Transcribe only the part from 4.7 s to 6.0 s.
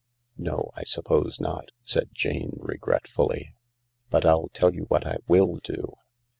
you what I will do."